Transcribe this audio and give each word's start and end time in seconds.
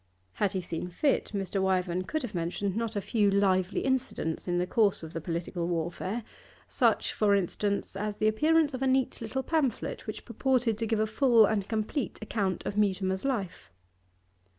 Had 0.33 0.53
he 0.53 0.61
seen 0.61 0.87
fit, 0.89 1.31
Mr. 1.31 1.61
Wyvern 1.61 2.05
could 2.05 2.23
have 2.23 2.33
mentioned 2.33 2.75
not 2.75 2.95
a 2.95 3.01
few 3.01 3.29
lively 3.29 3.81
incidents 3.81 4.47
in 4.47 4.57
the 4.57 4.65
course 4.65 5.03
of 5.03 5.13
the 5.13 5.21
political 5.21 5.67
warfare; 5.67 6.23
such, 6.67 7.13
for 7.13 7.35
instance, 7.35 7.95
as 7.95 8.17
the 8.17 8.27
appearance 8.27 8.73
of 8.73 8.81
a 8.81 8.87
neat 8.87 9.21
little 9.21 9.43
pamphlet 9.43 10.07
which 10.07 10.25
purported 10.25 10.79
to 10.79 10.87
give 10.87 10.99
a 10.99 11.05
full 11.05 11.45
and 11.45 11.67
complete 11.69 12.17
account 12.19 12.65
of 12.65 12.79
Mutimer's 12.79 13.23
life. 13.23 13.71